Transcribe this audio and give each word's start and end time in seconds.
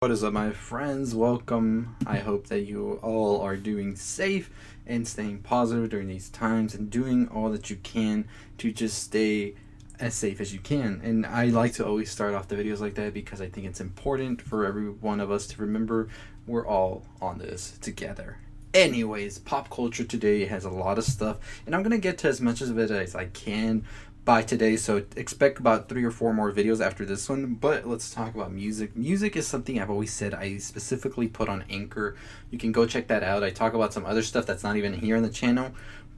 What 0.00 0.10
is 0.10 0.22
up, 0.22 0.34
my 0.34 0.50
friends? 0.50 1.14
Welcome. 1.14 1.96
I 2.06 2.18
hope 2.18 2.48
that 2.48 2.66
you 2.66 3.00
all 3.02 3.40
are 3.40 3.56
doing 3.56 3.96
safe 3.96 4.50
and 4.86 5.08
staying 5.08 5.38
positive 5.38 5.88
during 5.88 6.06
these 6.06 6.28
times 6.28 6.74
and 6.74 6.90
doing 6.90 7.28
all 7.28 7.48
that 7.48 7.70
you 7.70 7.76
can 7.76 8.28
to 8.58 8.70
just 8.70 9.02
stay 9.02 9.54
as 9.98 10.12
safe 10.12 10.38
as 10.38 10.52
you 10.52 10.60
can. 10.60 11.00
And 11.02 11.24
I 11.24 11.46
like 11.46 11.72
to 11.74 11.86
always 11.86 12.10
start 12.10 12.34
off 12.34 12.46
the 12.46 12.56
videos 12.56 12.78
like 12.78 12.92
that 12.96 13.14
because 13.14 13.40
I 13.40 13.48
think 13.48 13.66
it's 13.66 13.80
important 13.80 14.42
for 14.42 14.66
every 14.66 14.90
one 14.90 15.18
of 15.18 15.30
us 15.30 15.46
to 15.46 15.62
remember 15.62 16.10
we're 16.46 16.66
all 16.66 17.06
on 17.22 17.38
this 17.38 17.78
together. 17.80 18.36
Anyways, 18.74 19.38
pop 19.38 19.70
culture 19.70 20.04
today 20.04 20.44
has 20.44 20.66
a 20.66 20.70
lot 20.70 20.98
of 20.98 21.04
stuff, 21.04 21.38
and 21.64 21.74
I'm 21.74 21.82
gonna 21.82 21.96
get 21.96 22.18
to 22.18 22.28
as 22.28 22.42
much 22.42 22.60
of 22.60 22.78
it 22.78 22.90
as 22.90 23.14
I 23.14 23.24
can 23.24 23.86
by 24.26 24.42
today. 24.42 24.76
So 24.76 25.04
expect 25.14 25.58
about 25.58 25.88
three 25.88 26.04
or 26.04 26.10
four 26.10 26.34
more 26.34 26.52
videos 26.52 26.84
after 26.84 27.06
this 27.06 27.26
one. 27.28 27.54
But 27.54 27.86
let's 27.86 28.10
talk 28.10 28.34
about 28.34 28.52
music. 28.52 28.94
Music 28.94 29.36
is 29.36 29.46
something 29.46 29.80
I've 29.80 29.88
always 29.88 30.12
said 30.12 30.34
I 30.34 30.58
specifically 30.58 31.28
put 31.28 31.48
on 31.48 31.64
Anchor. 31.70 32.16
You 32.50 32.58
can 32.58 32.72
go 32.72 32.84
check 32.84 33.06
that 33.06 33.22
out. 33.22 33.42
I 33.42 33.50
talk 33.50 33.72
about 33.72 33.94
some 33.94 34.04
other 34.04 34.22
stuff 34.22 34.44
that's 34.44 34.64
not 34.64 34.76
even 34.76 34.92
here 34.92 35.16
on 35.16 35.22
the 35.22 35.30
channel. 35.30 35.72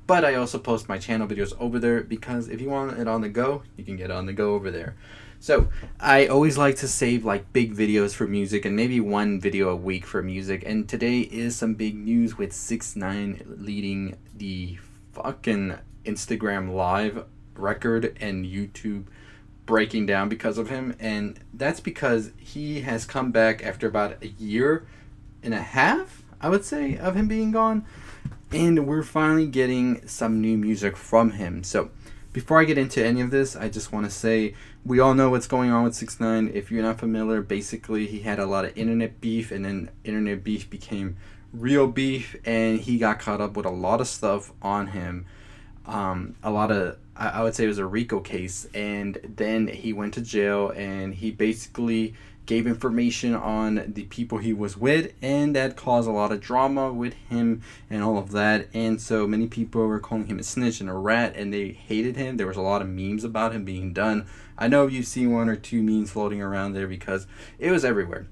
But 0.09 0.24
I 0.24 0.37
also 0.37 0.59
post 0.59 0.88
my 0.88 0.96
channel 0.96 1.29
videos 1.29 1.52
over 1.60 1.79
there 1.79 2.02
because 2.02 2.48
if 2.48 2.62
you 2.62 2.70
want 2.70 2.98
it 2.98 3.06
on 3.06 3.20
the 3.20 3.29
go, 3.29 3.62
you 3.77 3.84
can 3.84 3.96
get 3.96 4.06
it 4.06 4.16
on 4.16 4.24
the 4.24 4.32
go 4.32 4.54
over 4.54 4.70
there. 4.70 4.96
So 5.38 5.68
I 6.01 6.27
always 6.27 6.56
like 6.56 6.77
to 6.77 6.88
save 6.88 7.27
like 7.27 7.52
big 7.52 7.77
videos 7.77 8.15
for 8.15 8.27
music 8.27 8.65
and 8.65 8.74
maybe 8.74 9.01
one 9.01 9.38
video 9.38 9.68
a 9.68 9.77
week 9.77 10.06
for 10.06 10.23
music. 10.23 10.62
And 10.65 10.88
today 10.88 11.20
is 11.20 11.56
some 11.56 11.74
big 11.74 11.95
news 11.95 12.38
with 12.38 12.54
Six 12.54 12.96
Nine 12.96 13.45
leading 13.59 14.16
the 14.34 14.79
fucking 15.12 15.74
Instagram 16.06 16.73
live 16.73 17.27
record 17.58 18.16
and 18.20 18.44
YouTube 18.44 19.04
breaking 19.66 20.06
down 20.06 20.28
because 20.28 20.58
of 20.58 20.70
him. 20.70 20.96
And 20.98 21.38
that's 21.52 21.80
because 21.80 22.32
he 22.38 22.80
has 22.80 23.04
come 23.04 23.30
back 23.30 23.64
after 23.64 23.86
about 23.86 24.22
a 24.22 24.28
year 24.28 24.86
and 25.42 25.54
a 25.54 25.62
half, 25.62 26.22
I 26.40 26.48
would 26.48 26.64
say, 26.64 26.96
of 26.96 27.14
him 27.14 27.28
being 27.28 27.52
gone. 27.52 27.84
And 28.50 28.87
we're 28.87 29.02
finally 29.02 29.46
getting 29.46 30.06
some 30.06 30.40
new 30.40 30.56
music 30.56 30.96
from 30.96 31.32
him. 31.32 31.62
So 31.62 31.90
before 32.32 32.60
I 32.60 32.65
get 32.65 32.78
into 32.78 33.04
any 33.04 33.20
of 33.20 33.30
this, 33.30 33.56
I 33.56 33.68
just 33.68 33.93
want 33.93 34.06
to 34.06 34.10
say 34.10 34.54
we 34.84 35.00
all 35.00 35.12
know 35.12 35.28
what's 35.28 35.46
going 35.46 35.70
on 35.70 35.84
with 35.84 35.95
6 35.95 36.20
9 36.20 36.50
If 36.54 36.70
you're 36.70 36.82
not 36.82 36.98
familiar, 36.98 37.43
basically 37.43 38.06
he 38.06 38.20
had 38.20 38.38
a 38.38 38.46
lot 38.46 38.65
of 38.65 38.76
internet 38.76 39.20
beef, 39.20 39.50
and 39.50 39.65
then 39.65 39.90
internet 40.04 40.45
beef 40.45 40.70
became 40.70 41.16
real 41.52 41.87
beef, 41.87 42.37
and 42.45 42.80
he 42.80 42.96
got 42.96 43.18
caught 43.18 43.40
up 43.40 43.56
with 43.56 43.66
a 43.66 43.70
lot 43.70 44.00
of 44.00 44.09
stuff 44.09 44.52
on 44.62 44.88
him. 44.88 45.26
Um, 45.87 46.37
a 46.43 46.51
lot 46.51 46.71
of 46.71 46.98
I, 47.18 47.43
would 47.43 47.54
say 47.54 47.65
it 47.65 47.68
was 47.68 47.79
a 47.79 47.87
RICO 47.87 48.21
case, 48.21 48.68
and 48.74 49.18
then 49.37 49.66
he 49.66 49.93
went 49.93 50.15
to 50.15 50.21
jail, 50.21 50.71
and 50.71 51.12
he 51.12 51.32
basically 51.32 52.15
gave 52.49 52.66
information 52.66 53.35
on 53.35 53.93
the 53.93 54.04
people 54.04 54.38
he 54.38 54.54
was 54.54 54.74
with, 54.74 55.13
and 55.21 55.54
that 55.54 55.77
caused 55.77 56.09
a 56.09 56.10
lot 56.10 56.32
of 56.32 56.41
drama 56.41 56.90
with 56.90 57.13
him 57.29 57.60
and 57.90 58.02
all 58.02 58.16
of 58.16 58.32
that. 58.32 58.66
And 58.73 58.99
so 58.99 59.27
many 59.27 59.46
people 59.46 59.87
were 59.87 60.01
calling 60.01 60.27
him 60.27 60.38
a 60.38 60.43
snitch 60.43 60.80
and 60.80 60.88
a 60.88 60.95
rat, 60.95 61.37
and 61.37 61.52
they 61.52 61.68
hated 61.68 62.16
him. 62.16 62.38
There 62.38 62.46
was 62.46 62.57
a 62.57 62.63
lot 62.63 62.80
of 62.80 62.88
memes 62.88 63.23
about 63.23 63.52
him 63.52 63.66
being 63.66 63.93
done. 63.93 64.27
I 64.56 64.66
know 64.66 64.87
you've 64.87 65.06
seen 65.06 65.31
one 65.31 65.50
or 65.50 65.56
two 65.56 65.82
memes 65.82 66.10
floating 66.10 66.41
around 66.41 66.72
there 66.72 66.88
because 66.88 67.27
it 67.59 67.71
was 67.71 67.84
everywhere. 67.84 68.27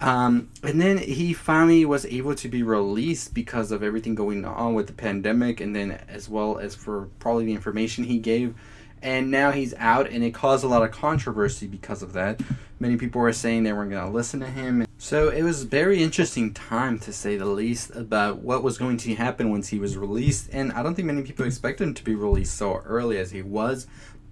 Um, 0.00 0.50
and 0.64 0.80
then 0.80 0.98
he 0.98 1.32
finally 1.32 1.84
was 1.84 2.04
able 2.06 2.34
to 2.34 2.48
be 2.48 2.64
released 2.64 3.34
because 3.34 3.70
of 3.70 3.84
everything 3.84 4.16
going 4.16 4.44
on 4.44 4.74
with 4.74 4.88
the 4.88 4.92
pandemic, 4.94 5.60
and 5.60 5.76
then 5.76 5.92
as 6.08 6.28
well 6.28 6.58
as 6.58 6.74
for 6.74 7.08
probably 7.20 7.44
the 7.44 7.54
information 7.54 8.02
he 8.02 8.18
gave. 8.18 8.56
And 9.00 9.30
now 9.30 9.52
he's 9.52 9.74
out, 9.74 10.10
and 10.10 10.24
it 10.24 10.34
caused 10.34 10.64
a 10.64 10.66
lot 10.66 10.82
of 10.82 10.90
controversy 10.90 11.68
because 11.68 12.02
of 12.02 12.12
that. 12.14 12.40
Many 12.80 12.96
people 12.96 13.20
were 13.20 13.32
saying 13.34 13.64
they 13.64 13.74
weren't 13.74 13.90
going 13.90 14.06
to 14.06 14.10
listen 14.10 14.40
to 14.40 14.46
him. 14.46 14.86
So 14.96 15.28
it 15.28 15.42
was 15.42 15.62
a 15.62 15.66
very 15.66 16.02
interesting 16.02 16.54
time, 16.54 16.98
to 17.00 17.12
say 17.12 17.36
the 17.36 17.44
least, 17.44 17.94
about 17.94 18.38
what 18.38 18.62
was 18.62 18.78
going 18.78 18.96
to 18.98 19.14
happen 19.14 19.50
once 19.50 19.68
he 19.68 19.78
was 19.78 19.98
released. 19.98 20.48
And 20.50 20.72
I 20.72 20.82
don't 20.82 20.94
think 20.94 21.04
many 21.04 21.20
people 21.20 21.44
expected 21.44 21.84
him 21.84 21.94
to 21.94 22.04
be 22.04 22.14
released 22.14 22.56
so 22.56 22.76
early 22.76 23.18
as 23.18 23.32
he 23.32 23.42
was. 23.42 23.86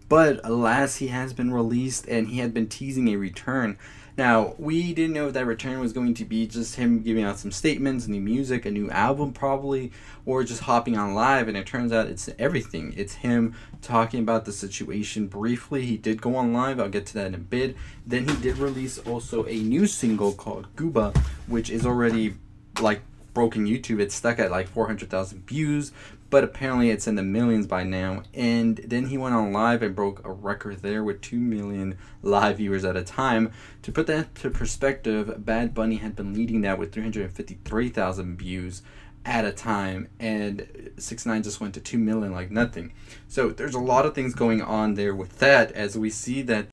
But 0.08 0.40
alas, 0.44 0.96
he 0.96 1.08
has 1.08 1.32
been 1.32 1.52
released, 1.52 2.06
and 2.06 2.28
he 2.28 2.38
had 2.38 2.54
been 2.54 2.68
teasing 2.68 3.08
a 3.08 3.16
return. 3.16 3.78
Now, 4.16 4.54
we 4.58 4.92
didn't 4.94 5.14
know 5.14 5.28
if 5.28 5.34
that 5.34 5.46
return 5.46 5.78
was 5.78 5.92
going 5.92 6.14
to 6.14 6.24
be 6.24 6.48
just 6.48 6.74
him 6.74 7.02
giving 7.02 7.22
out 7.22 7.38
some 7.38 7.52
statements, 7.52 8.08
new 8.08 8.20
music, 8.20 8.66
a 8.66 8.70
new 8.70 8.90
album 8.90 9.32
probably, 9.32 9.92
or 10.26 10.42
just 10.42 10.62
hopping 10.62 10.96
on 10.96 11.14
live, 11.14 11.46
and 11.46 11.56
it 11.56 11.66
turns 11.66 11.92
out 11.92 12.08
it's 12.08 12.28
everything. 12.36 12.92
It's 12.96 13.14
him 13.14 13.54
talking 13.80 14.18
about 14.18 14.44
the 14.44 14.50
situation 14.50 15.28
briefly. 15.28 15.86
He 15.86 15.96
did 15.96 16.20
go 16.20 16.34
on 16.34 16.52
live, 16.52 16.80
I'll 16.80 16.88
get 16.88 17.06
to 17.06 17.14
that 17.14 17.28
in 17.28 17.34
a 17.34 17.38
bit. 17.38 17.76
Then 18.04 18.26
he 18.26 18.34
did 18.42 18.58
release 18.58 18.98
also 18.98 19.46
a 19.46 19.54
new 19.54 19.86
single 19.86 20.32
called 20.32 20.74
Gooba, 20.74 21.16
which 21.46 21.70
is 21.70 21.86
already 21.86 22.34
like 22.80 23.02
broken 23.34 23.66
YouTube. 23.66 24.00
It's 24.00 24.16
stuck 24.16 24.40
at 24.40 24.50
like 24.50 24.66
400,000 24.66 25.46
views, 25.46 25.92
but 26.30 26.44
apparently 26.44 26.90
it's 26.90 27.06
in 27.06 27.14
the 27.14 27.22
millions 27.22 27.66
by 27.66 27.82
now. 27.82 28.22
And 28.34 28.76
then 28.78 29.06
he 29.06 29.18
went 29.18 29.34
on 29.34 29.52
live 29.52 29.82
and 29.82 29.94
broke 29.94 30.24
a 30.24 30.32
record 30.32 30.82
there 30.82 31.02
with 31.02 31.20
2 31.20 31.38
million 31.38 31.96
live 32.22 32.58
viewers 32.58 32.84
at 32.84 32.96
a 32.96 33.02
time. 33.02 33.52
To 33.82 33.92
put 33.92 34.06
that 34.08 34.34
to 34.36 34.50
perspective, 34.50 35.44
Bad 35.44 35.74
Bunny 35.74 35.96
had 35.96 36.16
been 36.16 36.34
leading 36.34 36.60
that 36.62 36.78
with 36.78 36.92
353,000 36.92 38.36
views 38.36 38.82
at 39.24 39.44
a 39.44 39.52
time 39.52 40.08
and 40.18 40.90
6 40.96 41.26
9 41.26 41.42
just 41.42 41.60
went 41.60 41.74
to 41.74 41.80
2 41.80 41.98
million 41.98 42.32
like 42.32 42.50
nothing 42.50 42.94
so 43.26 43.50
there's 43.50 43.74
a 43.74 43.78
lot 43.78 44.06
of 44.06 44.14
things 44.14 44.32
going 44.32 44.62
on 44.62 44.94
there 44.94 45.14
with 45.14 45.38
that 45.38 45.70
as 45.72 45.98
we 45.98 46.08
see 46.08 46.40
that 46.40 46.68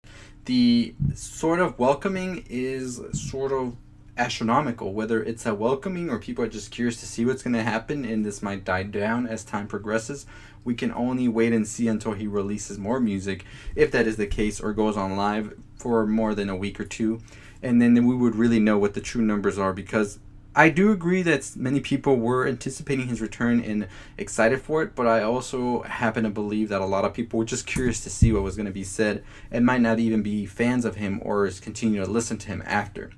the 0.45 0.95
sort 1.15 1.59
of 1.59 1.77
welcoming 1.77 2.45
is 2.49 3.01
sort 3.11 3.51
of 3.51 3.75
astronomical. 4.17 4.93
Whether 4.93 5.23
it's 5.23 5.45
a 5.45 5.53
welcoming 5.53 6.09
or 6.09 6.19
people 6.19 6.43
are 6.43 6.49
just 6.49 6.71
curious 6.71 6.99
to 6.99 7.05
see 7.05 7.25
what's 7.25 7.43
going 7.43 7.53
to 7.53 7.63
happen 7.63 8.05
and 8.05 8.25
this 8.25 8.41
might 8.41 8.63
die 8.63 8.83
down 8.83 9.27
as 9.27 9.43
time 9.43 9.67
progresses, 9.67 10.25
we 10.63 10.73
can 10.73 10.91
only 10.93 11.27
wait 11.27 11.53
and 11.53 11.67
see 11.67 11.87
until 11.87 12.13
he 12.13 12.27
releases 12.27 12.77
more 12.77 12.99
music, 12.99 13.45
if 13.75 13.91
that 13.91 14.07
is 14.07 14.17
the 14.17 14.27
case, 14.27 14.59
or 14.59 14.73
goes 14.73 14.97
on 14.97 15.15
live 15.15 15.53
for 15.77 16.05
more 16.05 16.33
than 16.33 16.49
a 16.49 16.55
week 16.55 16.79
or 16.79 16.85
two. 16.85 17.21
And 17.61 17.81
then 17.81 18.05
we 18.05 18.15
would 18.15 18.35
really 18.35 18.59
know 18.59 18.77
what 18.77 18.93
the 18.93 19.01
true 19.01 19.21
numbers 19.21 19.57
are 19.57 19.73
because 19.73 20.19
I 20.57 20.69
do 20.69 20.91
agree 20.91 21.21
that 21.23 21.51
many 21.57 21.81
people 21.81 22.15
were 22.15 22.47
anticipating 22.47 23.07
his 23.07 23.19
return 23.19 23.59
and 23.59 23.89
excited 24.17 24.61
for 24.61 24.81
it, 24.81 24.95
but 24.95 25.05
I 25.05 25.21
also 25.21 25.81
happen 25.81 26.23
to 26.23 26.29
believe 26.29 26.69
that 26.69 26.79
a 26.79 26.85
lot 26.85 27.03
of 27.03 27.13
people 27.13 27.39
were 27.39 27.45
just 27.45 27.67
curious 27.67 28.01
to 28.05 28.09
see 28.09 28.31
what 28.31 28.41
was 28.41 28.55
going 28.55 28.65
to 28.65 28.71
be 28.71 28.85
said 28.85 29.21
and 29.51 29.65
might 29.65 29.81
not 29.81 29.99
even 29.99 30.23
be 30.23 30.45
fans 30.45 30.85
of 30.85 30.95
him 30.95 31.19
or 31.23 31.49
continue 31.61 32.03
to 32.03 32.09
listen 32.09 32.37
to 32.37 32.47
him 32.47 32.63
after. 32.65 33.11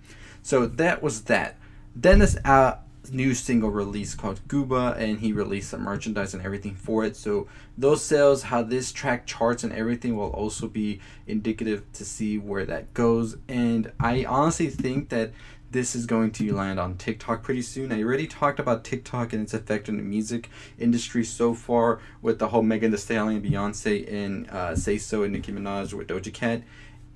So 0.47 0.65
that 0.65 1.03
was 1.03 1.23
that. 1.23 1.57
Then 1.93 2.19
this 2.19 2.37
uh, 2.45 2.77
new 3.11 3.33
single 3.33 3.69
release 3.69 4.15
called 4.15 4.39
Gooba, 4.47 4.97
and 4.97 5.19
he 5.19 5.33
released 5.33 5.71
some 5.71 5.81
merchandise 5.81 6.33
and 6.33 6.41
everything 6.41 6.73
for 6.73 7.03
it. 7.03 7.17
So 7.17 7.49
those 7.77 8.01
sales, 8.01 8.43
how 8.43 8.63
this 8.63 8.93
track 8.93 9.25
charts 9.25 9.65
and 9.65 9.73
everything 9.73 10.15
will 10.15 10.29
also 10.29 10.69
be 10.69 11.01
indicative 11.27 11.83
to 11.91 12.05
see 12.05 12.37
where 12.37 12.65
that 12.65 12.93
goes. 12.93 13.35
And 13.49 13.91
I 13.99 14.23
honestly 14.23 14.69
think 14.69 15.09
that 15.09 15.33
this 15.69 15.93
is 15.95 16.05
going 16.05 16.31
to 16.31 16.53
land 16.55 16.79
on 16.79 16.95
TikTok 16.95 17.43
pretty 17.43 17.61
soon. 17.61 17.91
I 17.91 18.01
already 18.01 18.25
talked 18.25 18.57
about 18.57 18.85
TikTok 18.85 19.33
and 19.33 19.43
its 19.43 19.53
effect 19.53 19.89
on 19.89 19.97
the 19.97 20.03
music 20.03 20.49
industry 20.79 21.25
so 21.25 21.53
far 21.55 21.99
with 22.21 22.39
the 22.39 22.47
whole 22.47 22.63
Megan 22.63 22.91
Thee 22.91 22.97
Stallion, 22.97 23.41
Beyonce, 23.41 24.09
and 24.09 24.49
uh, 24.49 24.77
Say 24.77 24.97
So 24.97 25.23
and 25.23 25.33
Nicki 25.33 25.51
Minaj 25.51 25.93
with 25.93 26.07
Doja 26.07 26.33
Cat 26.33 26.63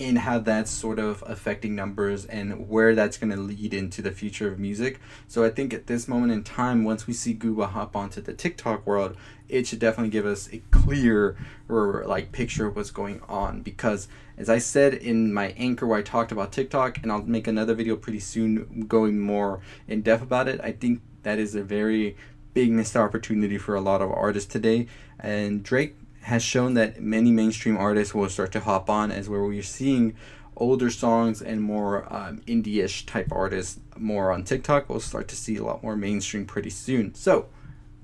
in 0.01 0.16
how 0.16 0.39
that's 0.39 0.72
sort 0.72 0.97
of 0.97 1.23
affecting 1.28 1.75
numbers 1.75 2.25
and 2.25 2.67
where 2.67 2.95
that's 2.95 3.17
going 3.17 3.29
to 3.29 3.39
lead 3.39 3.72
into 3.72 4.01
the 4.01 4.09
future 4.09 4.51
of 4.51 4.57
music. 4.57 5.00
So 5.28 5.44
I 5.44 5.50
think 5.51 5.75
at 5.75 5.85
this 5.85 6.07
moment 6.07 6.31
in 6.31 6.44
time, 6.44 6.84
once 6.84 7.06
we 7.06 7.13
see 7.13 7.35
Gooba 7.35 7.69
hop 7.69 7.95
onto 7.95 8.19
the 8.19 8.34
TikTok 8.34 8.88
world, 8.88 9.16
it 9.47 9.67
should 9.67 9.78
definitely 9.78 10.09
give 10.09 10.25
us 10.25 10.50
a 10.51 10.57
clear 10.72 11.38
or 11.69 12.03
like 12.07 12.31
picture 12.31 12.66
of 12.66 12.75
what's 12.75 12.90
going 12.90 13.22
on. 13.29 13.61
Because 13.61 14.07
as 14.38 14.50
I 14.50 14.57
said 14.57 14.95
in 14.95 15.31
my 15.31 15.50
anchor 15.50 15.85
where 15.85 16.00
I 16.00 16.01
talked 16.01 16.31
about 16.31 16.51
TikTok, 16.51 16.97
and 17.03 17.11
I'll 17.11 17.22
make 17.22 17.45
another 17.45 17.75
video 17.75 17.95
pretty 17.95 18.22
soon 18.22 18.85
going 18.88 19.19
more 19.19 19.59
in 19.87 20.02
depth 20.02 20.23
about 20.23 20.47
it, 20.47 20.59
I 20.64 20.72
think 20.72 21.02
that 21.22 21.37
is 21.37 21.53
a 21.53 21.61
very 21.61 22.17
big 22.55 22.72
missed 22.72 22.97
opportunity 22.97 23.59
for 23.59 23.75
a 23.75 23.81
lot 23.81 24.02
of 24.02 24.09
artists 24.11 24.52
today. 24.52 24.87
And 25.20 25.61
Drake 25.61 25.96
has 26.31 26.41
shown 26.41 26.75
that 26.75 27.01
many 27.01 27.29
mainstream 27.29 27.75
artists 27.75 28.16
will 28.16 28.29
start 28.29 28.53
to 28.53 28.61
hop 28.61 28.89
on 28.89 29.11
as 29.11 29.28
where 29.28 29.43
we're 29.43 29.61
seeing 29.61 30.16
older 30.55 30.89
songs 30.89 31.41
and 31.41 31.61
more 31.61 32.07
um, 32.13 32.39
indie-ish 32.47 33.05
type 33.05 33.28
artists 33.33 33.81
more 33.97 34.31
on 34.31 34.45
TikTok. 34.45 34.87
We'll 34.87 35.01
start 35.01 35.28
to 35.28 35.35
see 35.35 35.57
a 35.57 35.63
lot 35.63 35.83
more 35.83 35.97
mainstream 35.97 36.45
pretty 36.45 36.69
soon. 36.69 37.13
So, 37.16 37.47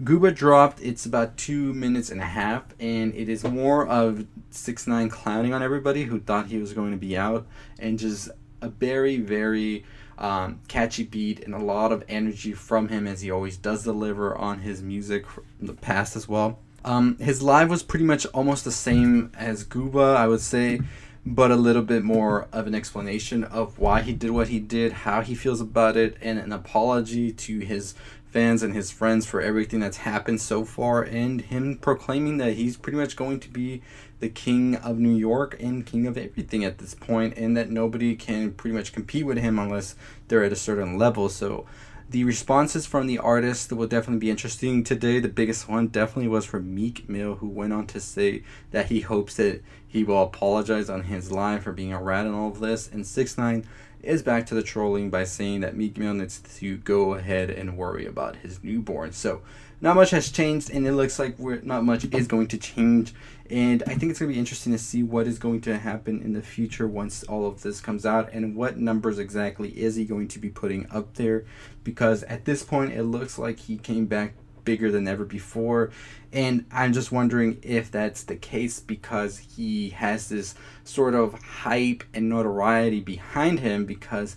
Gooba 0.03 0.35
dropped. 0.35 0.81
It's 0.81 1.05
about 1.05 1.37
two 1.37 1.73
minutes 1.73 2.09
and 2.09 2.19
a 2.19 2.25
half, 2.25 2.63
and 2.81 3.15
it 3.15 3.29
is 3.29 3.45
more 3.45 3.87
of 3.87 4.27
six 4.49 4.87
nine 4.87 5.07
clowning 5.09 5.53
on 5.53 5.63
everybody 5.63 6.03
who 6.03 6.19
thought 6.19 6.47
he 6.47 6.57
was 6.57 6.73
going 6.73 6.91
to 6.91 6.97
be 6.97 7.17
out, 7.17 7.47
and 7.79 7.97
just 7.97 8.29
a 8.61 8.67
very 8.67 9.17
very 9.17 9.85
um, 10.17 10.59
catchy 10.67 11.03
beat 11.03 11.45
and 11.45 11.55
a 11.55 11.63
lot 11.63 11.93
of 11.93 12.03
energy 12.09 12.51
from 12.51 12.89
him 12.89 13.07
as 13.07 13.21
he 13.21 13.31
always 13.31 13.55
does 13.55 13.85
deliver 13.85 14.35
on 14.37 14.59
his 14.59 14.83
music 14.83 15.25
from 15.27 15.45
the 15.61 15.73
past 15.73 16.17
as 16.17 16.27
well. 16.27 16.59
Um, 16.87 17.17
his 17.17 17.43
live 17.43 17.69
was 17.69 17.83
pretty 17.83 18.05
much 18.05 18.25
almost 18.27 18.63
the 18.63 18.71
same 18.71 19.29
as 19.37 19.65
Gooba, 19.65 20.15
I 20.15 20.25
would 20.25 20.39
say. 20.39 20.79
but 21.27 21.51
a 21.51 21.55
little 21.55 21.81
bit 21.81 22.03
more 22.03 22.47
of 22.53 22.67
an 22.67 22.75
explanation 22.75 23.43
of 23.43 23.77
why 23.77 24.01
he 24.01 24.13
did 24.13 24.31
what 24.31 24.47
he 24.47 24.59
did, 24.59 24.93
how 24.93 25.21
he 25.21 25.35
feels 25.35 25.59
about 25.59 25.97
it, 25.97 26.15
and 26.21 26.39
an 26.39 26.53
apology 26.53 27.33
to 27.33 27.59
his 27.59 27.93
fans 28.31 28.63
and 28.63 28.73
his 28.73 28.91
friends 28.91 29.25
for 29.25 29.41
everything 29.41 29.81
that's 29.81 29.97
happened 29.97 30.39
so 30.39 30.63
far, 30.63 31.03
and 31.03 31.41
him 31.41 31.77
proclaiming 31.77 32.37
that 32.37 32.53
he's 32.53 32.77
pretty 32.77 32.97
much 32.97 33.17
going 33.17 33.41
to 33.41 33.49
be 33.49 33.81
the 34.21 34.29
king 34.29 34.77
of 34.77 34.97
New 34.97 35.15
York 35.15 35.57
and 35.59 35.85
king 35.85 36.07
of 36.07 36.17
everything 36.17 36.63
at 36.63 36.77
this 36.77 36.95
point, 36.95 37.33
and 37.35 37.57
that 37.57 37.69
nobody 37.69 38.15
can 38.15 38.51
pretty 38.53 38.75
much 38.75 38.93
compete 38.93 39.25
with 39.25 39.37
him 39.37 39.59
unless 39.59 39.95
they're 40.29 40.45
at 40.45 40.53
a 40.53 40.55
certain 40.55 40.97
level. 40.97 41.27
So 41.27 41.65
the 42.09 42.23
responses 42.23 42.85
from 42.85 43.07
the 43.07 43.17
artists 43.17 43.71
will 43.71 43.87
definitely 43.87 44.19
be 44.19 44.29
interesting 44.29 44.83
today. 44.83 45.19
The 45.19 45.27
biggest 45.27 45.67
one 45.67 45.87
definitely 45.87 46.29
was 46.29 46.45
from 46.45 46.73
Meek 46.73 47.09
Mill, 47.09 47.35
who 47.35 47.49
went 47.49 47.73
on 47.73 47.85
to 47.87 47.99
say 47.99 48.43
that 48.71 48.85
he 48.85 49.01
hopes 49.01 49.35
that 49.35 49.61
he 49.85 50.03
will 50.03 50.23
apologize 50.23 50.89
on 50.89 51.03
his 51.03 51.31
live 51.31 51.63
for 51.63 51.73
being 51.73 51.91
a 51.91 52.01
rat 52.01 52.25
and 52.25 52.33
all 52.33 52.49
of 52.49 52.61
this. 52.61 52.89
And 52.89 53.05
Six 53.05 53.37
Nine 53.37 53.65
is 54.01 54.23
back 54.23 54.45
to 54.45 54.55
the 54.55 54.63
trolling 54.63 55.09
by 55.09 55.25
saying 55.25 55.59
that 55.61 55.75
Meek 55.75 55.97
Mill 55.97 56.13
needs 56.13 56.39
to 56.59 56.77
go 56.77 57.15
ahead 57.15 57.49
and 57.49 57.77
worry 57.77 58.05
about 58.05 58.37
his 58.37 58.63
newborn. 58.63 59.11
So 59.11 59.41
not 59.79 59.95
much 59.95 60.09
has 60.11 60.31
changed, 60.31 60.71
and 60.71 60.87
it 60.87 60.93
looks 60.93 61.19
like 61.19 61.37
we're 61.37 61.61
not 61.61 61.83
much 61.83 62.05
is 62.05 62.27
going 62.27 62.47
to 62.47 62.57
change. 62.57 63.13
And 63.49 63.83
I 63.83 63.93
think 63.93 64.09
it's 64.09 64.19
going 64.19 64.29
to 64.29 64.35
be 64.35 64.39
interesting 64.39 64.73
to 64.73 64.79
see 64.79 65.03
what 65.03 65.27
is 65.27 65.39
going 65.39 65.61
to 65.61 65.77
happen 65.77 66.21
in 66.21 66.33
the 66.33 66.41
future 66.41 66.87
once 66.87 67.23
all 67.23 67.45
of 67.45 67.61
this 67.61 67.79
comes 67.79 68.05
out 68.05 68.29
and 68.33 68.55
what 68.55 68.77
numbers 68.77 69.19
exactly 69.19 69.69
is 69.69 69.95
he 69.95 70.03
going 70.03 70.27
to 70.29 70.39
be 70.39 70.49
putting 70.49 70.87
up 70.91 71.13
there. 71.13 71.45
Because 71.83 72.23
at 72.23 72.45
this 72.45 72.63
point, 72.63 72.93
it 72.93 73.03
looks 73.03 73.37
like 73.37 73.59
he 73.59 73.77
came 73.77 74.05
back 74.05 74.33
bigger 74.65 74.91
than 74.91 75.07
ever 75.07 75.23
before. 75.23 75.91
And 76.33 76.65
I'm 76.71 76.91
just 76.91 77.11
wondering 77.11 77.57
if 77.61 77.89
that's 77.89 78.23
the 78.23 78.35
case 78.35 78.81
because 78.81 79.37
he 79.37 79.91
has 79.91 80.27
this 80.27 80.55
sort 80.83 81.15
of 81.15 81.41
hype 81.41 82.03
and 82.13 82.27
notoriety 82.27 82.99
behind 82.99 83.61
him 83.61 83.85
because 83.85 84.35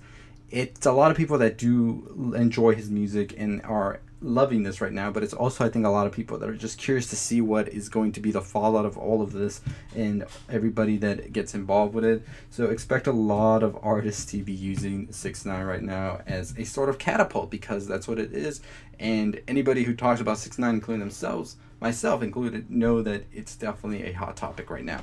it's 0.51 0.87
a 0.87 0.93
lot 0.93 1.11
of 1.11 1.17
people 1.17 1.39
that 1.39 1.59
do 1.59 2.33
enjoy 2.37 2.75
his 2.77 2.91
music 2.91 3.35
and 3.37 3.61
are 3.63 4.01
loving 4.23 4.63
this 4.63 4.81
right 4.81 4.93
now, 4.93 5.11
but 5.11 5.23
it's 5.23 5.33
also 5.33 5.65
I 5.65 5.69
think 5.69 5.87
a 5.87 5.91
lot 5.91 6.07
of 6.07 6.13
people 6.13 6.39
that 6.39 6.49
are 6.49 6.55
just 6.55 6.79
curious 6.79 7.07
to 7.09 7.17
see 7.17 7.41
what 7.41 7.69
is 7.69 7.89
going 7.89 8.13
to 8.13 8.21
be 8.21 8.31
the 8.31 8.41
fallout 8.41 8.85
of 8.85 8.99
all 8.99 9.23
of 9.23 9.33
this 9.33 9.61
and 9.97 10.25
everybody 10.49 10.97
that 10.99 11.33
gets 11.33 11.55
involved 11.55 11.95
with 11.95 12.05
it. 12.05 12.23
So 12.51 12.67
expect 12.67 13.07
a 13.07 13.13
lot 13.13 13.63
of 13.63 13.79
artists 13.83 14.31
to 14.33 14.43
be 14.43 14.53
using 14.53 15.11
Six 15.13 15.45
Nine 15.45 15.65
right 15.65 15.83
now 15.83 16.21
as 16.27 16.55
a 16.59 16.65
sort 16.65 16.89
of 16.89 16.99
catapult 16.99 17.51
because 17.51 17.87
that's 17.87 18.07
what 18.07 18.19
it 18.19 18.33
is. 18.33 18.61
And 18.99 19.41
anybody 19.49 19.85
who 19.85 19.95
talks 19.95 20.21
about 20.21 20.39
Six 20.39 20.59
Nine, 20.59 20.75
including 20.75 21.01
themselves, 21.01 21.57
myself 21.81 22.23
included, 22.23 22.71
know 22.71 23.03
that 23.03 23.25
it's 23.33 23.57
definitely 23.57 24.05
a 24.05 24.13
hot 24.13 24.37
topic 24.37 24.71
right 24.71 24.85
now. 24.85 25.01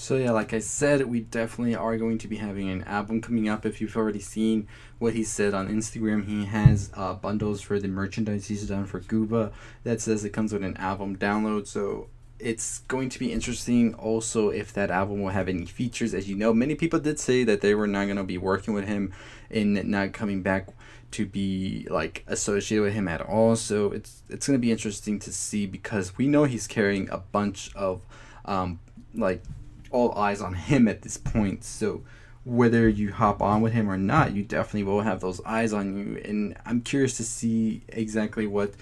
So 0.00 0.16
yeah, 0.16 0.30
like 0.30 0.54
I 0.54 0.60
said, 0.60 1.04
we 1.06 1.22
definitely 1.22 1.74
are 1.74 1.96
going 1.96 2.18
to 2.18 2.28
be 2.28 2.36
having 2.36 2.70
an 2.70 2.84
album 2.84 3.20
coming 3.20 3.48
up. 3.48 3.66
If 3.66 3.80
you've 3.80 3.96
already 3.96 4.20
seen 4.20 4.68
what 5.00 5.12
he 5.12 5.24
said 5.24 5.54
on 5.54 5.66
Instagram, 5.66 6.24
he 6.24 6.44
has 6.44 6.92
uh, 6.94 7.14
bundles 7.14 7.60
for 7.60 7.80
the 7.80 7.88
merchandise 7.88 8.46
he's 8.46 8.68
done 8.68 8.86
for 8.86 9.00
Gooba 9.00 9.50
that 9.82 10.00
says 10.00 10.24
it 10.24 10.30
comes 10.30 10.52
with 10.52 10.62
an 10.62 10.76
album 10.76 11.16
download. 11.16 11.66
So 11.66 12.06
it's 12.38 12.78
going 12.86 13.08
to 13.08 13.18
be 13.18 13.32
interesting 13.32 13.92
also 13.94 14.50
if 14.50 14.72
that 14.74 14.92
album 14.92 15.20
will 15.20 15.32
have 15.32 15.48
any 15.48 15.66
features. 15.66 16.14
As 16.14 16.28
you 16.28 16.36
know, 16.36 16.54
many 16.54 16.76
people 16.76 17.00
did 17.00 17.18
say 17.18 17.42
that 17.42 17.60
they 17.60 17.74
were 17.74 17.88
not 17.88 18.04
going 18.04 18.18
to 18.18 18.22
be 18.22 18.38
working 18.38 18.74
with 18.74 18.86
him 18.86 19.12
and 19.50 19.84
not 19.84 20.12
coming 20.12 20.42
back 20.42 20.68
to 21.10 21.26
be 21.26 21.88
like 21.90 22.22
associated 22.28 22.84
with 22.84 22.94
him 22.94 23.08
at 23.08 23.20
all. 23.20 23.56
So 23.56 23.90
it's 23.90 24.22
it's 24.28 24.46
going 24.46 24.60
to 24.60 24.62
be 24.62 24.70
interesting 24.70 25.18
to 25.18 25.32
see 25.32 25.66
because 25.66 26.16
we 26.16 26.28
know 26.28 26.44
he's 26.44 26.68
carrying 26.68 27.10
a 27.10 27.18
bunch 27.18 27.74
of 27.74 28.02
um, 28.44 28.78
like 29.12 29.42
all 29.90 30.12
eyes 30.16 30.40
on 30.40 30.54
him 30.54 30.88
at 30.88 31.02
this 31.02 31.16
point. 31.16 31.64
So 31.64 32.02
whether 32.44 32.88
you 32.88 33.12
hop 33.12 33.42
on 33.42 33.60
with 33.60 33.74
him 33.74 33.90
or 33.90 33.98
not, 33.98 34.32
you 34.32 34.42
definitely 34.42 34.84
will 34.84 35.02
have 35.02 35.20
those 35.20 35.40
eyes 35.44 35.72
on 35.74 35.96
you. 35.96 36.22
And 36.24 36.56
I'm 36.64 36.80
curious 36.80 37.16
to 37.18 37.24
see 37.24 37.82
exactly 37.88 38.46
what 38.46 38.72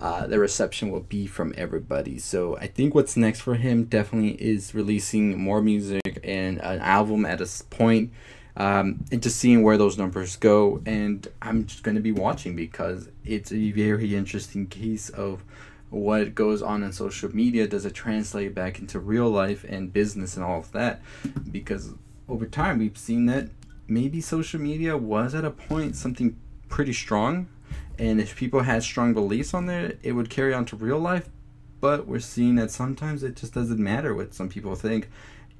uh, 0.00 0.26
the 0.26 0.40
reception 0.40 0.90
will 0.90 1.00
be 1.00 1.28
from 1.28 1.54
everybody. 1.56 2.18
So 2.18 2.56
I 2.56 2.66
think 2.66 2.94
what's 2.94 3.16
next 3.16 3.40
for 3.40 3.54
him 3.54 3.84
definitely 3.84 4.42
is 4.42 4.74
releasing 4.74 5.38
more 5.38 5.62
music 5.62 6.18
and 6.24 6.60
an 6.62 6.80
album 6.80 7.24
at 7.24 7.40
a 7.40 7.64
point. 7.70 8.12
Um, 8.54 9.04
and 9.10 9.22
just 9.22 9.38
seeing 9.38 9.62
where 9.62 9.78
those 9.78 9.96
numbers 9.96 10.36
go. 10.36 10.82
And 10.84 11.26
I'm 11.40 11.64
just 11.66 11.84
going 11.84 11.94
to 11.94 12.02
be 12.02 12.12
watching 12.12 12.54
because 12.56 13.08
it's 13.24 13.50
a 13.52 13.70
very 13.70 14.14
interesting 14.14 14.66
case 14.66 15.08
of 15.08 15.42
what 15.92 16.34
goes 16.34 16.62
on 16.62 16.82
in 16.82 16.90
social 16.92 17.34
media 17.34 17.68
does 17.68 17.84
it 17.84 17.92
translate 17.92 18.54
back 18.54 18.78
into 18.78 18.98
real 18.98 19.28
life 19.28 19.62
and 19.68 19.92
business 19.92 20.36
and 20.36 20.44
all 20.44 20.58
of 20.58 20.72
that? 20.72 21.02
Because 21.50 21.92
over 22.28 22.46
time 22.46 22.78
we've 22.78 22.96
seen 22.96 23.26
that 23.26 23.50
maybe 23.86 24.20
social 24.20 24.58
media 24.58 24.96
was 24.96 25.34
at 25.34 25.44
a 25.44 25.50
point 25.50 25.94
something 25.94 26.34
pretty 26.70 26.94
strong 26.94 27.46
and 27.98 28.20
if 28.20 28.34
people 28.34 28.60
had 28.60 28.82
strong 28.82 29.12
beliefs 29.12 29.52
on 29.52 29.66
there 29.66 29.92
it 30.02 30.12
would 30.12 30.30
carry 30.30 30.54
on 30.54 30.64
to 30.64 30.76
real 30.76 30.98
life 30.98 31.28
but 31.80 32.06
we're 32.06 32.20
seeing 32.20 32.54
that 32.54 32.70
sometimes 32.70 33.22
it 33.22 33.36
just 33.36 33.52
doesn't 33.52 33.78
matter 33.78 34.14
what 34.14 34.32
some 34.32 34.48
people 34.48 34.74
think 34.74 35.10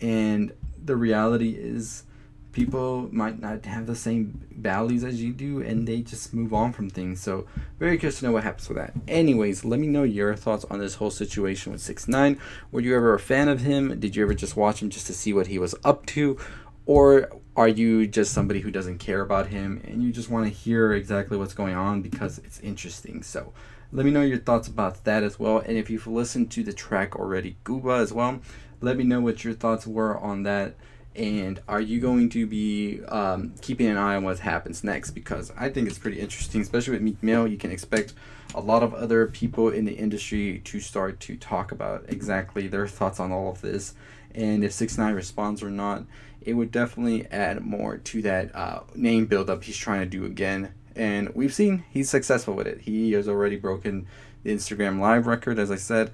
and 0.01 0.53
the 0.83 0.97
reality 0.97 1.57
is 1.59 2.05
people 2.53 3.09
might 3.13 3.41
not 3.41 3.65
have 3.65 3.87
the 3.87 3.97
same 3.97 4.47
values 4.57 5.05
as 5.05 5.23
you 5.23 5.33
do 5.33 5.63
and 5.63 5.89
they 5.89 6.01
just 6.01 6.35
move 6.35 6.53
on 6.53 6.73
from 6.73 6.91
things. 6.91 7.21
So 7.21 7.47
very 7.79 7.99
curious 7.99 8.21
to 8.21 8.27
know 8.27 8.33
what 8.33 8.45
happens 8.45 8.69
with 8.69 8.79
that. 8.79 8.93
Anyways 9.09 9.65
let 9.65 9.81
me 9.81 9.87
know 9.87 10.03
your 10.03 10.37
thoughts 10.37 10.65
on 10.71 10.79
this 10.79 10.97
whole 10.97 11.11
situation 11.11 11.73
with 11.73 11.81
6 11.81 12.09
9 12.09 12.39
were 12.71 12.81
you 12.81 12.95
ever 12.95 13.15
a 13.15 13.19
fan 13.19 13.49
of 13.49 13.61
him? 13.61 13.99
Did 13.99 14.17
you 14.17 14.23
ever 14.23 14.35
just 14.35 14.57
watch 14.57 14.83
him 14.83 14.91
just 14.91 15.07
to 15.07 15.15
see 15.15 15.33
what 15.33 15.49
he 15.49 15.59
was 15.59 15.75
up 15.85 16.07
to? 16.07 16.39
Or 16.85 17.31
are 17.57 17.69
you 17.69 18.07
just 18.07 18.33
somebody 18.33 18.61
who 18.61 18.71
doesn't 18.71 18.99
care 18.99 19.21
about 19.21 19.49
him 19.49 19.81
and 19.85 20.03
you 20.03 20.13
just 20.13 20.31
want 20.31 20.47
to 20.47 20.53
hear 20.53 20.93
exactly 20.93 21.37
what's 21.37 21.55
going 21.55 21.75
on 21.75 22.03
because 22.03 22.39
it's 22.39 22.61
interesting? 22.61 23.23
So 23.23 23.53
let 23.93 24.05
me 24.05 24.13
know 24.13 24.23
your 24.23 24.39
thoughts 24.39 24.69
about 24.69 25.05
that 25.05 25.23
as 25.23 25.39
well. 25.39 25.59
And 25.59 25.77
if 25.77 25.91
you've 25.91 26.07
listened 26.07 26.51
to 26.53 26.63
the 26.63 26.73
track 26.73 27.17
already 27.17 27.57
gooba 27.65 28.01
as 28.01 28.13
well 28.13 28.41
let 28.83 28.97
me 28.97 29.05
know 29.05 29.21
what 29.21 29.45
your 29.45 29.55
thoughts 29.55 29.87
were 29.87 30.19
on 30.19 30.43
that 30.43 30.75
and 31.15 31.61
are 31.69 31.81
you 31.81 32.01
going 32.01 32.31
to 32.31 32.47
be 32.47 33.03
um, 33.05 33.53
keeping 33.61 33.87
an 33.87 33.99
eye 33.99 34.17
on 34.17 34.25
what 34.25 34.39
happens 34.39 34.83
next? 34.83 35.11
Because 35.11 35.53
i 35.57 35.69
think 35.69 35.89
it's 35.89 35.99
pretty 35.99 36.21
interesting 36.21 36.61
especially 36.61 36.95
with 36.95 37.03
meek 37.03 37.23
mill. 37.23 37.47
You 37.47 37.59
can 37.59 37.71
expect 37.71 38.15
a 38.55 38.61
lot 38.61 38.83
of 38.83 38.95
other 38.95 39.27
people 39.27 39.71
in 39.71 39.85
the 39.85 39.93
industry 39.93 40.61
to 40.65 40.81
start 40.81 41.21
to 41.21 41.37
talk 41.37 41.73
about 41.73 42.05
exactly 42.09 42.69
their 42.69 42.87
thoughts 42.87 43.19
on 43.21 43.33
all 43.33 43.51
of 43.51 43.61
this. 43.61 43.95
And 44.35 44.65
if 44.65 44.73
6 44.73 44.97
9 44.97 45.15
responds 45.15 45.63
or 45.63 45.71
not 45.71 46.05
it 46.41 46.55
would 46.55 46.73
definitely 46.73 47.27
add 47.27 47.65
more 47.65 47.99
to 47.99 48.23
that 48.23 48.55
uh, 48.55 48.81
name 48.97 49.27
buildup 49.27 49.63
he's 49.63 49.77
trying 49.77 50.01
to 50.01 50.07
do 50.07 50.25
again. 50.25 50.73
And 50.97 51.35
we've 51.35 51.55
seen 51.55 51.85
he's 51.91 52.11
successful 52.11 52.55
with 52.55 52.67
it. 52.67 52.81
He 52.81 53.13
has 53.13 53.29
already 53.29 53.57
broken 53.57 54.07
the 54.43 54.53
instagram 54.53 54.99
live 54.99 55.27
record 55.27 55.59
as 55.59 55.71
i 55.71 55.77
said. 55.77 56.11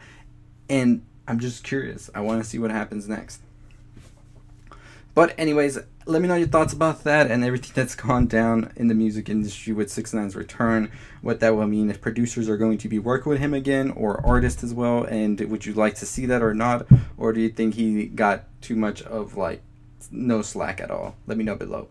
And 0.69 1.07
i'm 1.29 1.39
just 1.39 1.63
curious. 1.63 2.11
I 2.15 2.21
want 2.21 2.43
to 2.43 2.49
see 2.49 2.59
what 2.59 2.73
happens 2.73 3.09
next 3.09 3.43
but 5.19 5.35
anyways, 5.37 5.81
let 6.07 6.23
me 6.23 6.29
know 6.29 6.37
your 6.37 6.47
thoughts 6.47 6.73
about 6.73 7.03
that 7.03 7.29
and 7.29 7.43
everything 7.43 7.73
that's 7.75 7.97
gone 7.97 8.29
down 8.29 8.73
in 8.77 8.87
the 8.87 8.95
music 8.95 9.29
industry 9.29 9.73
with 9.73 9.91
Six 9.91 10.15
Nine's 10.15 10.37
return. 10.37 10.93
What 11.23 11.41
that 11.41 11.57
will 11.57 11.67
mean 11.67 11.91
if 11.91 12.01
producers 12.01 12.49
are 12.49 12.57
going 12.57 12.79
to 12.79 12.89
be 12.89 13.01
working 13.01 13.29
with 13.29 13.41
him 13.41 13.53
again 13.53 13.91
or 13.91 14.25
artists 14.25 14.63
as 14.63 14.73
well, 14.73 15.03
and 15.03 15.41
would 15.41 15.67
you 15.67 15.75
like 15.75 15.97
to 15.97 16.07
see 16.07 16.25
that 16.27 16.41
or 16.41 16.55
not, 16.55 16.87
or 17.17 17.33
do 17.33 17.41
you 17.41 17.49
think 17.49 17.75
he 17.75 18.07
got 18.07 18.45
too 18.61 18.77
much 18.77 19.03
of 19.03 19.37
like 19.37 19.61
no 20.13 20.41
slack 20.41 20.81
at 20.81 20.93
all? 20.93 21.17
Let 21.27 21.37
me 21.37 21.43
know 21.43 21.57
below. 21.57 21.89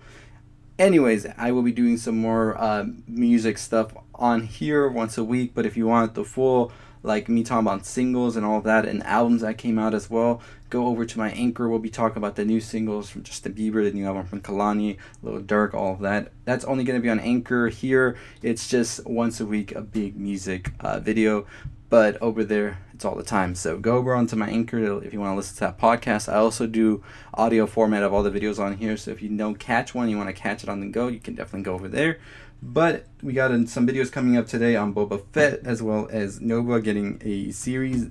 Anyways, 0.80 1.26
I 1.38 1.52
will 1.52 1.64
be 1.64 1.72
doing 1.72 1.98
some 1.98 2.20
more 2.20 2.56
uh, 2.56 2.86
music 3.08 3.58
stuff 3.58 3.96
on 4.14 4.44
here 4.44 4.88
once 4.88 5.18
a 5.18 5.24
week. 5.24 5.54
But 5.56 5.66
if 5.66 5.76
you 5.76 5.88
want 5.88 6.14
the 6.14 6.24
full 6.24 6.72
like 7.02 7.30
me 7.30 7.44
talking 7.44 7.66
about 7.66 7.86
singles 7.86 8.36
and 8.36 8.46
all 8.46 8.62
that 8.62 8.86
and 8.86 9.02
albums 9.04 9.42
that 9.42 9.58
came 9.58 9.80
out 9.80 9.96
as 9.96 10.10
well, 10.10 10.42
go 10.70 10.86
over 10.88 11.04
to 11.04 11.18
my 11.18 11.32
anchor. 11.32 11.68
We'll 11.68 11.80
be 11.80 11.90
talking 11.90 12.18
about 12.18 12.36
the 12.36 12.46
new 12.46 12.60
singles 12.62 13.10
from 13.10 13.24
Justin 13.24 13.54
Bieber, 13.54 13.84
the 13.84 13.92
new 13.92 14.06
album 14.06 14.26
from 14.26 14.42
Kehlani, 14.42 14.98
Lil 15.24 15.42
Durk, 15.42 15.74
all 15.74 15.94
of 15.94 16.00
that. 16.02 16.32
That's 16.46 16.66
only 16.66 16.84
going 16.84 17.00
to 17.00 17.04
be 17.04 17.10
on 17.10 17.20
Anchor. 17.20 17.70
Here, 17.70 18.18
it's 18.44 18.68
just 18.68 19.06
once 19.08 19.40
a 19.40 19.46
week 19.46 19.74
a 19.74 19.82
big 19.82 20.16
music 20.16 20.72
uh, 20.80 21.00
video, 21.00 21.48
but 21.90 22.22
over 22.22 22.44
there, 22.44 22.80
it's 22.94 23.06
all 23.06 23.16
the 23.16 23.24
time. 23.24 23.56
So 23.56 23.78
go 23.78 23.98
over 23.98 24.14
onto 24.14 24.36
my 24.36 24.50
Anchor 24.50 24.80
if 25.04 25.14
you 25.14 25.20
want 25.20 25.34
to 25.34 25.38
listen 25.38 25.56
to 25.56 25.60
that 25.62 25.80
podcast. 25.80 26.32
I 26.32 26.38
also 26.38 26.68
do 26.68 27.04
audio 27.34 27.66
format 27.66 28.04
of 28.04 28.14
all 28.14 28.24
the 28.24 28.32
videos 28.32 28.60
on 28.60 28.78
here. 28.78 28.98
So 28.98 29.12
if 29.12 29.22
you 29.22 29.30
don't 29.30 29.60
catch 29.60 29.94
one, 29.94 30.10
you 30.10 30.18
want 30.18 30.30
to 30.30 30.34
catch 30.34 30.64
it 30.64 30.70
on 30.70 30.80
the 30.80 30.88
go, 30.88 31.08
you 31.08 31.20
can 31.20 31.36
definitely 31.36 31.64
go 31.64 31.74
over 31.74 31.88
there. 31.88 32.20
But 32.62 33.06
we 33.22 33.34
got 33.34 33.52
some 33.70 33.88
videos 33.88 34.12
coming 34.12 34.36
up 34.36 34.48
today 34.48 34.76
on 34.76 34.94
Boba 34.94 35.24
Fett 35.32 35.60
as 35.64 35.82
well 35.82 36.08
as 36.12 36.42
Nova 36.42 36.82
getting 36.82 37.22
a 37.24 37.52
series. 37.52 38.08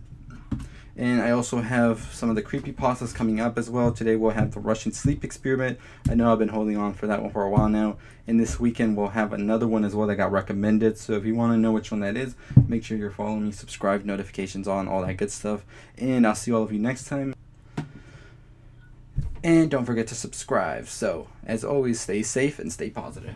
And 0.98 1.20
I 1.20 1.30
also 1.30 1.60
have 1.60 2.00
some 2.12 2.30
of 2.30 2.36
the 2.36 2.42
creepy 2.42 2.72
pastas 2.72 3.14
coming 3.14 3.38
up 3.38 3.58
as 3.58 3.68
well. 3.68 3.92
Today 3.92 4.16
we'll 4.16 4.30
have 4.30 4.52
the 4.52 4.60
Russian 4.60 4.92
sleep 4.92 5.24
experiment. 5.24 5.78
I 6.08 6.14
know 6.14 6.32
I've 6.32 6.38
been 6.38 6.48
holding 6.48 6.78
on 6.78 6.94
for 6.94 7.06
that 7.06 7.20
one 7.20 7.30
for 7.30 7.42
a 7.42 7.50
while 7.50 7.68
now. 7.68 7.98
And 8.26 8.40
this 8.40 8.58
weekend 8.58 8.96
we'll 8.96 9.08
have 9.08 9.34
another 9.34 9.68
one 9.68 9.84
as 9.84 9.94
well 9.94 10.06
that 10.06 10.16
got 10.16 10.32
recommended. 10.32 10.96
So 10.96 11.12
if 11.12 11.26
you 11.26 11.34
want 11.34 11.52
to 11.52 11.58
know 11.58 11.72
which 11.72 11.90
one 11.90 12.00
that 12.00 12.16
is, 12.16 12.34
make 12.66 12.82
sure 12.82 12.96
you're 12.96 13.10
following 13.10 13.44
me, 13.44 13.52
subscribe, 13.52 14.04
notifications 14.04 14.66
on, 14.66 14.88
all 14.88 15.04
that 15.04 15.18
good 15.18 15.30
stuff. 15.30 15.66
And 15.98 16.26
I'll 16.26 16.34
see 16.34 16.52
all 16.52 16.62
of 16.62 16.72
you 16.72 16.78
next 16.78 17.04
time. 17.04 17.34
And 19.44 19.70
don't 19.70 19.84
forget 19.84 20.06
to 20.08 20.14
subscribe. 20.14 20.88
So, 20.88 21.28
as 21.44 21.62
always, 21.62 22.00
stay 22.00 22.22
safe 22.22 22.58
and 22.58 22.72
stay 22.72 22.88
positive. 22.88 23.34